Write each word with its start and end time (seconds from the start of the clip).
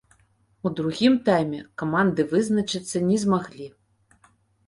У 0.67 0.69
другім 0.77 1.17
тайме 1.27 1.59
каманды 1.81 2.25
вызначыцца 2.31 2.97
не 3.09 3.17
змаглі. 3.25 3.67